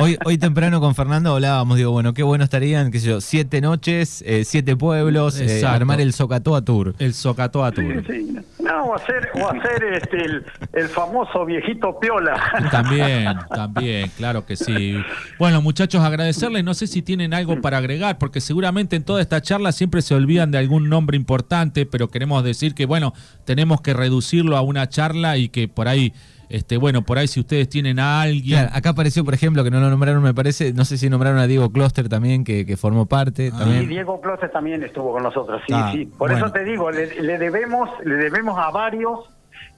[0.00, 3.60] Hoy, hoy temprano con Fernando hablábamos, digo, bueno, qué bueno estarían, qué sé yo, siete
[3.60, 6.94] noches, eh, siete pueblos, eh, armar el Socatoa Tour.
[6.98, 8.04] El Socatoa Sí, Tour.
[8.06, 8.36] sí.
[8.60, 12.40] No, o hacer, o hacer este, el, el famoso viejito piola.
[12.70, 14.96] También, también, claro que sí.
[15.38, 16.62] Bueno, muchachos, agradecerles.
[16.62, 20.14] No sé si tienen algo para agregar, porque seguramente en toda esta charla siempre se
[20.14, 23.12] olvidan de algún nombre importante, pero queremos decir que, bueno,
[23.44, 26.12] tenemos que reducirlo a una charla y que por ahí,
[26.48, 28.60] este, bueno, por ahí si ustedes tienen a alguien.
[28.60, 31.38] Claro, acá apareció, por ejemplo, que no lo nombraron, me parece, no sé si nombraron
[31.38, 33.50] a Diego Kloster también, que, que formó parte.
[33.52, 33.56] Ah.
[33.56, 33.88] Y también.
[33.88, 36.06] Diego Closet también estuvo con nosotros, sí, Ah, sí.
[36.06, 36.46] Por bueno.
[36.46, 39.20] eso te digo, le, le debemos, le debemos a varios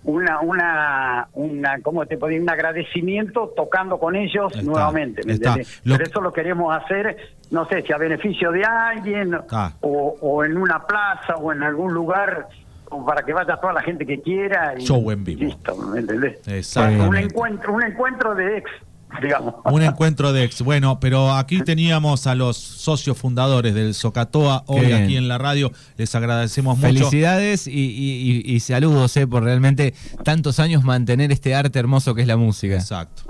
[0.05, 2.42] una, una, una, ¿cómo te decir?
[2.42, 5.57] Un agradecimiento tocando con ellos Está, nuevamente, ¿me está.
[5.84, 7.16] Lo- Pero eso lo queremos hacer,
[7.50, 9.72] no sé, si a beneficio de alguien Ah.
[9.80, 12.48] o, o en una plaza o en algún lugar
[13.07, 14.74] para que vaya toda la gente que quiera.
[14.78, 15.42] Y, Show en vivo.
[15.44, 16.38] Listo, ¿me entendés?
[17.09, 18.70] Un encuentro, un encuentro de ex,
[19.22, 19.54] digamos.
[19.64, 20.62] Un encuentro de ex.
[20.62, 25.02] Bueno, pero aquí teníamos a los socios fundadores del Socatoa hoy bien.
[25.04, 25.70] aquí en la radio.
[25.96, 26.88] Les agradecemos mucho.
[26.88, 29.94] Felicidades y, y- y- y saludos eh, por realmente
[30.24, 32.74] tantos años mantener este arte hermoso que es la música.
[32.74, 33.22] Exacto.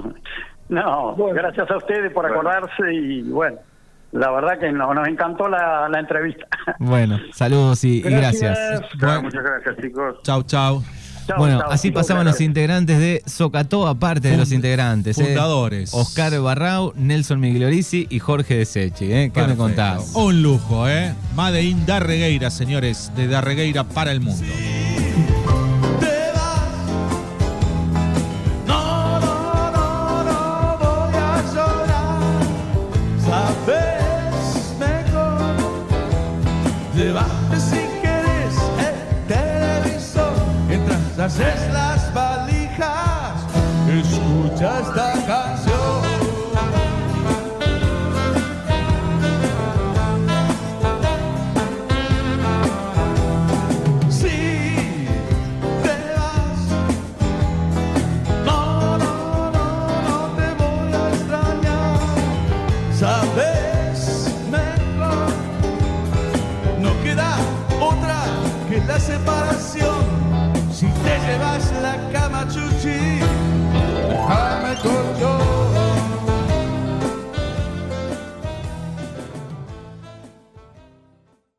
[0.68, 3.58] No, gracias a ustedes por acordarse y bueno,
[4.12, 6.46] la verdad que no- nos encantó la, la entrevista.
[6.78, 8.58] Bueno, saludos y, y gracias.
[8.98, 10.16] Claro, muchas gracias, chicos.
[10.22, 10.82] Chau, chau.
[11.38, 15.18] Bueno, así pasaban los integrantes de Socatoa, aparte de los integrantes.
[15.18, 15.24] eh.
[15.24, 15.92] fundadores.
[15.94, 19.12] Oscar Barrau, Nelson Migliorisi y Jorge Desechi.
[19.12, 19.30] ¿eh?
[19.32, 20.12] ¿Qué me contás?
[20.14, 21.14] Un lujo, ¿eh?
[21.34, 24.44] Made in Darregueira, señores, de Darregueira para el mundo.